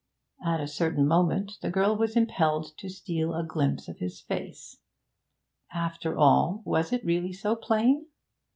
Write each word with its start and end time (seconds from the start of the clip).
At 0.43 0.59
a 0.59 0.67
certain 0.67 1.07
moment 1.07 1.59
the 1.61 1.69
girl 1.69 1.95
was 1.95 2.15
impelled 2.15 2.75
to 2.77 2.89
steal 2.89 3.35
a 3.35 3.45
glimpse 3.45 3.87
of 3.87 3.99
his 3.99 4.19
face. 4.19 4.79
After 5.71 6.17
all, 6.17 6.63
was 6.65 6.91
it 6.91 7.05
really 7.05 7.33
so 7.33 7.55
plain? 7.55 8.07